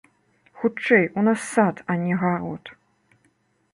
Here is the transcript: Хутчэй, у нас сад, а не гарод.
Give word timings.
Хутчэй, 0.61 1.03
у 1.21 1.25
нас 1.29 1.39
сад, 1.53 1.83
а 1.95 1.99
не 2.07 2.13
гарод. 2.23 2.63